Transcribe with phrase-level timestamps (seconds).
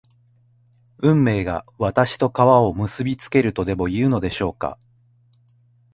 [0.97, 4.79] 運命が私と川を結びつけるとでもいうのでしょうか